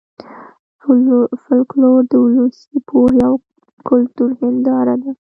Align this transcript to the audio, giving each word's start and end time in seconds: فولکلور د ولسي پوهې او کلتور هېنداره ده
فولکلور 1.43 2.01
د 2.11 2.13
ولسي 2.23 2.77
پوهې 2.89 3.19
او 3.27 3.33
کلتور 3.89 4.29
هېنداره 4.41 4.95
ده 5.01 5.11